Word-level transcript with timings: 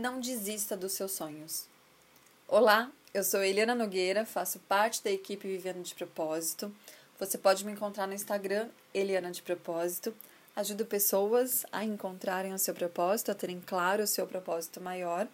Não 0.00 0.18
desista 0.18 0.78
dos 0.78 0.92
seus 0.92 1.12
sonhos. 1.12 1.66
Olá, 2.48 2.90
eu 3.12 3.22
sou 3.22 3.44
Eliana 3.44 3.74
Nogueira, 3.74 4.24
faço 4.24 4.58
parte 4.60 5.04
da 5.04 5.10
equipe 5.10 5.46
Vivendo 5.46 5.82
de 5.82 5.94
Propósito. 5.94 6.74
Você 7.18 7.36
pode 7.36 7.66
me 7.66 7.72
encontrar 7.72 8.06
no 8.06 8.14
Instagram, 8.14 8.70
Eliana 8.94 9.30
de 9.30 9.42
Propósito. 9.42 10.16
Ajudo 10.56 10.86
pessoas 10.86 11.66
a 11.70 11.84
encontrarem 11.84 12.54
o 12.54 12.58
seu 12.58 12.72
propósito, 12.72 13.30
a 13.30 13.34
terem 13.34 13.60
claro 13.60 14.04
o 14.04 14.06
seu 14.06 14.26
propósito 14.26 14.80
maior. 14.80 15.28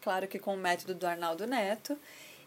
Claro 0.00 0.28
que 0.28 0.38
com 0.38 0.54
o 0.54 0.58
método 0.58 0.94
do 0.94 1.08
Arnaldo 1.08 1.44
Neto. 1.44 1.98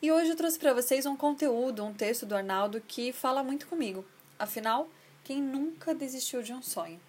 E 0.02 0.10
hoje 0.10 0.30
eu 0.30 0.38
trouxe 0.38 0.58
para 0.58 0.74
vocês 0.74 1.06
um 1.06 1.18
conteúdo, 1.18 1.84
um 1.84 1.94
texto 1.94 2.26
do 2.26 2.38
Arnaldo 2.38 2.80
que 2.80 3.12
fala 3.12 3.44
muito 3.44 3.68
comigo. 3.68 4.06
Afinal, 4.40 4.88
quem 5.22 5.42
nunca 5.42 5.94
desistiu 5.94 6.42
de 6.42 6.54
um 6.54 6.62
sonho? 6.62 7.02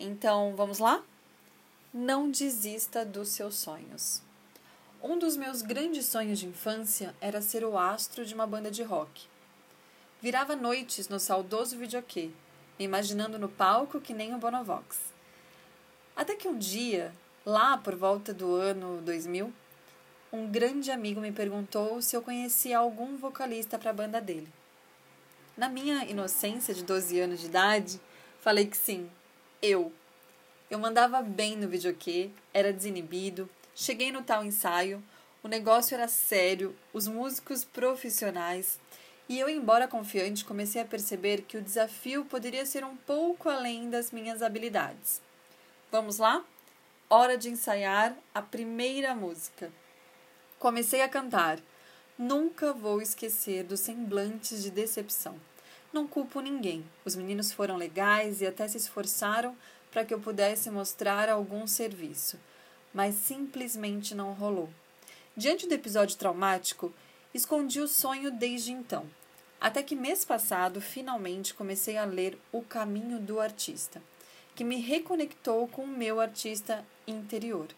Então, 0.00 0.56
vamos 0.56 0.78
lá? 0.78 1.04
Não 1.92 2.30
desista 2.30 3.02
dos 3.02 3.30
seus 3.30 3.54
sonhos. 3.54 4.20
Um 5.02 5.18
dos 5.18 5.38
meus 5.38 5.62
grandes 5.62 6.04
sonhos 6.04 6.38
de 6.38 6.46
infância 6.46 7.14
era 7.18 7.40
ser 7.40 7.64
o 7.64 7.78
astro 7.78 8.26
de 8.26 8.34
uma 8.34 8.46
banda 8.46 8.70
de 8.70 8.82
rock. 8.82 9.26
Virava 10.20 10.54
noites 10.54 11.08
no 11.08 11.18
saudoso 11.18 11.78
videokê, 11.78 12.30
me 12.78 12.84
imaginando 12.84 13.38
no 13.38 13.48
palco 13.48 14.02
que 14.02 14.12
nem 14.12 14.34
o 14.34 14.38
Bonovox. 14.38 14.98
Até 16.14 16.36
que 16.36 16.46
um 16.46 16.58
dia, 16.58 17.10
lá 17.46 17.78
por 17.78 17.96
volta 17.96 18.34
do 18.34 18.54
ano 18.54 19.00
2000, 19.00 19.50
um 20.30 20.46
grande 20.46 20.90
amigo 20.90 21.22
me 21.22 21.32
perguntou 21.32 22.02
se 22.02 22.14
eu 22.14 22.20
conhecia 22.20 22.76
algum 22.76 23.16
vocalista 23.16 23.78
para 23.78 23.92
a 23.92 23.94
banda 23.94 24.20
dele. 24.20 24.52
Na 25.56 25.70
minha 25.70 26.04
inocência 26.04 26.74
de 26.74 26.84
12 26.84 27.18
anos 27.18 27.40
de 27.40 27.46
idade, 27.46 27.98
falei 28.40 28.66
que 28.66 28.76
sim, 28.76 29.10
eu. 29.62 29.90
Eu 30.70 30.78
mandava 30.78 31.22
bem 31.22 31.56
no 31.56 31.66
videokê, 31.66 32.30
era 32.52 32.72
desinibido, 32.72 33.48
cheguei 33.74 34.12
no 34.12 34.22
tal 34.22 34.44
ensaio, 34.44 35.02
o 35.42 35.48
negócio 35.48 35.94
era 35.94 36.08
sério, 36.08 36.76
os 36.92 37.08
músicos 37.08 37.64
profissionais, 37.64 38.78
e 39.28 39.38
eu, 39.38 39.48
embora 39.48 39.88
confiante, 39.88 40.44
comecei 40.44 40.80
a 40.80 40.86
perceber 40.86 41.42
que 41.42 41.56
o 41.56 41.62
desafio 41.62 42.24
poderia 42.24 42.66
ser 42.66 42.84
um 42.84 42.96
pouco 42.96 43.48
além 43.48 43.88
das 43.88 44.10
minhas 44.10 44.42
habilidades. 44.42 45.20
Vamos 45.90 46.18
lá? 46.18 46.44
Hora 47.10 47.38
de 47.38 47.48
ensaiar 47.48 48.14
a 48.34 48.42
primeira 48.42 49.14
música. 49.14 49.70
Comecei 50.58 51.02
a 51.02 51.08
cantar. 51.08 51.58
Nunca 52.18 52.72
vou 52.72 53.00
esquecer 53.00 53.64
dos 53.64 53.80
semblantes 53.80 54.62
de 54.62 54.70
decepção. 54.70 55.38
Não 55.92 56.06
culpo 56.06 56.40
ninguém. 56.40 56.84
Os 57.04 57.14
meninos 57.14 57.52
foram 57.52 57.76
legais 57.76 58.40
e 58.40 58.46
até 58.46 58.66
se 58.66 58.76
esforçaram 58.76 59.56
para 59.90 60.04
que 60.04 60.12
eu 60.12 60.20
pudesse 60.20 60.70
mostrar 60.70 61.28
algum 61.28 61.66
serviço, 61.66 62.38
mas 62.92 63.14
simplesmente 63.14 64.14
não 64.14 64.32
rolou. 64.32 64.68
Diante 65.36 65.66
do 65.66 65.74
episódio 65.74 66.16
traumático, 66.16 66.92
escondi 67.32 67.80
o 67.80 67.88
sonho 67.88 68.30
desde 68.30 68.72
então. 68.72 69.06
Até 69.60 69.82
que 69.82 69.96
mês 69.96 70.24
passado, 70.24 70.80
finalmente 70.80 71.54
comecei 71.54 71.96
a 71.96 72.04
ler 72.04 72.38
O 72.52 72.62
Caminho 72.62 73.18
do 73.18 73.40
Artista, 73.40 74.02
que 74.54 74.64
me 74.64 74.80
reconectou 74.80 75.66
com 75.68 75.82
o 75.82 75.86
meu 75.88 76.20
artista 76.20 76.84
interior. 77.06 77.68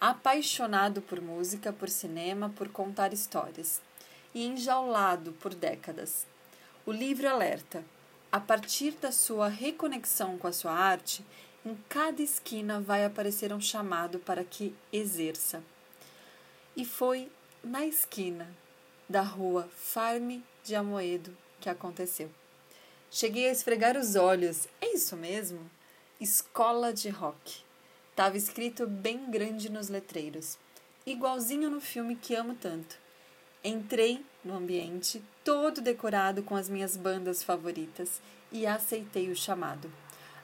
Apaixonado 0.00 1.00
por 1.00 1.20
música, 1.20 1.72
por 1.72 1.88
cinema, 1.88 2.52
por 2.56 2.68
contar 2.68 3.12
histórias, 3.12 3.80
e 4.34 4.44
enjaulado 4.44 5.32
por 5.32 5.54
décadas. 5.54 6.26
O 6.84 6.92
livro 6.92 7.28
alerta: 7.28 7.82
a 8.36 8.40
partir 8.40 8.90
da 9.00 9.10
sua 9.10 9.48
reconexão 9.48 10.36
com 10.36 10.46
a 10.46 10.52
sua 10.52 10.70
arte, 10.70 11.24
em 11.64 11.74
cada 11.88 12.20
esquina 12.20 12.78
vai 12.78 13.02
aparecer 13.02 13.50
um 13.50 13.62
chamado 13.62 14.18
para 14.18 14.44
que 14.44 14.74
exerça. 14.92 15.64
E 16.76 16.84
foi 16.84 17.32
na 17.64 17.86
esquina 17.86 18.54
da 19.08 19.22
rua 19.22 19.66
Farme 19.74 20.44
de 20.62 20.74
Amoedo 20.74 21.34
que 21.58 21.70
aconteceu. 21.70 22.30
Cheguei 23.10 23.48
a 23.48 23.52
esfregar 23.52 23.96
os 23.96 24.16
olhos. 24.16 24.68
É 24.82 24.94
isso 24.94 25.16
mesmo? 25.16 25.70
Escola 26.20 26.92
de 26.92 27.08
Rock. 27.08 27.62
Estava 28.10 28.36
escrito 28.36 28.86
bem 28.86 29.30
grande 29.30 29.72
nos 29.72 29.88
letreiros, 29.88 30.58
igualzinho 31.06 31.70
no 31.70 31.80
filme 31.80 32.14
que 32.14 32.34
amo 32.34 32.54
tanto. 32.54 32.98
Entrei 33.66 34.24
no 34.44 34.54
ambiente, 34.54 35.20
todo 35.42 35.80
decorado 35.80 36.40
com 36.40 36.54
as 36.54 36.68
minhas 36.68 36.96
bandas 36.96 37.42
favoritas, 37.42 38.20
e 38.52 38.64
aceitei 38.64 39.28
o 39.28 39.34
chamado. 39.34 39.90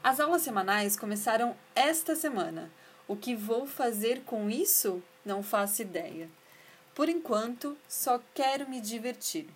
As 0.02 0.18
aulas 0.18 0.42
semanais 0.42 0.96
começaram 0.96 1.54
esta 1.72 2.16
semana. 2.16 2.68
O 3.06 3.14
que 3.14 3.36
vou 3.36 3.64
fazer 3.64 4.22
com 4.24 4.50
isso? 4.50 5.00
Não 5.24 5.40
faço 5.40 5.82
ideia. 5.82 6.28
Por 6.96 7.08
enquanto, 7.08 7.78
só 7.88 8.20
quero 8.34 8.68
me 8.68 8.80
divertir. 8.80 9.46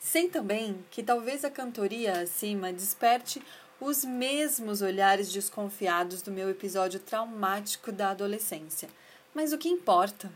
Sei 0.00 0.28
também 0.28 0.84
que 0.90 1.04
talvez 1.04 1.44
a 1.44 1.50
cantoria 1.50 2.20
acima 2.20 2.72
desperte 2.72 3.40
os 3.80 4.04
mesmos 4.04 4.82
olhares 4.82 5.30
desconfiados 5.30 6.20
do 6.20 6.32
meu 6.32 6.50
episódio 6.50 6.98
traumático 6.98 7.92
da 7.92 8.10
adolescência. 8.10 8.88
Mas 9.32 9.52
o 9.52 9.58
que 9.58 9.68
importa? 9.68 10.32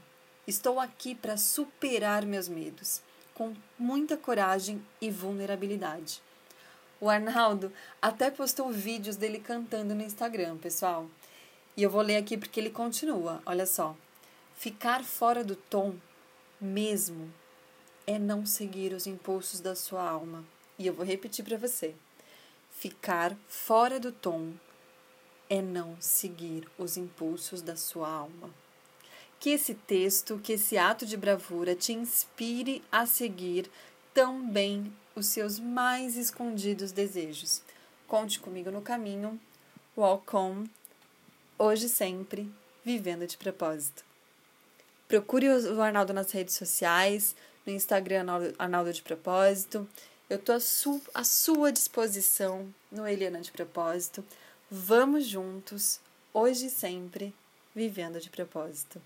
Estou 0.50 0.80
aqui 0.80 1.14
para 1.14 1.36
superar 1.36 2.26
meus 2.26 2.48
medos, 2.48 3.00
com 3.34 3.54
muita 3.78 4.16
coragem 4.16 4.84
e 5.00 5.08
vulnerabilidade. 5.08 6.20
O 7.00 7.08
Arnaldo 7.08 7.72
até 8.02 8.32
postou 8.32 8.68
vídeos 8.68 9.14
dele 9.14 9.38
cantando 9.38 9.94
no 9.94 10.02
Instagram, 10.02 10.56
pessoal. 10.56 11.08
E 11.76 11.84
eu 11.84 11.88
vou 11.88 12.02
ler 12.02 12.16
aqui 12.16 12.36
porque 12.36 12.58
ele 12.58 12.70
continua. 12.70 13.40
Olha 13.46 13.64
só. 13.64 13.96
Ficar 14.56 15.04
fora 15.04 15.44
do 15.44 15.54
tom, 15.54 15.94
mesmo, 16.60 17.32
é 18.04 18.18
não 18.18 18.44
seguir 18.44 18.92
os 18.92 19.06
impulsos 19.06 19.60
da 19.60 19.76
sua 19.76 20.02
alma. 20.02 20.44
E 20.76 20.84
eu 20.84 20.92
vou 20.92 21.06
repetir 21.06 21.44
para 21.44 21.58
você. 21.58 21.94
Ficar 22.72 23.36
fora 23.46 24.00
do 24.00 24.10
tom 24.10 24.54
é 25.48 25.62
não 25.62 25.96
seguir 26.00 26.68
os 26.76 26.96
impulsos 26.96 27.62
da 27.62 27.76
sua 27.76 28.10
alma. 28.10 28.50
Que 29.40 29.50
esse 29.50 29.74
texto, 29.74 30.38
que 30.38 30.52
esse 30.52 30.78
ato 30.78 31.04
de 31.04 31.16
bravura 31.16 31.74
te 31.74 31.92
inspire 31.92 32.84
a 32.92 33.06
seguir 33.06 33.70
também 34.14 34.92
os 35.16 35.26
seus 35.26 35.58
mais 35.58 36.16
escondidos 36.16 36.92
desejos. 36.92 37.62
Conte 38.06 38.38
comigo 38.38 38.70
no 38.70 38.82
caminho. 38.82 39.40
Walk 39.96 40.36
on. 40.36 40.66
Hoje 41.58 41.88
sempre, 41.88 42.52
vivendo 42.84 43.26
de 43.26 43.36
propósito. 43.36 44.04
Procure 45.08 45.48
o 45.48 45.82
Arnaldo 45.82 46.12
nas 46.12 46.30
redes 46.30 46.54
sociais, 46.54 47.34
no 47.66 47.72
Instagram 47.72 48.26
Arnaldo 48.58 48.92
de 48.92 49.02
Propósito. 49.02 49.88
Eu 50.28 50.36
estou 50.36 50.54
à, 50.54 50.60
su 50.60 51.02
à 51.12 51.24
sua 51.24 51.72
disposição 51.72 52.72
no 52.92 53.06
Eliana 53.06 53.40
de 53.40 53.50
Propósito. 53.50 54.24
Vamos 54.70 55.26
juntos, 55.26 55.98
hoje 56.32 56.66
e 56.66 56.70
sempre, 56.70 57.34
vivendo 57.74 58.20
de 58.20 58.30
propósito. 58.30 59.02